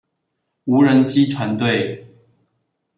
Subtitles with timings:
[0.65, 2.07] 無人機團隊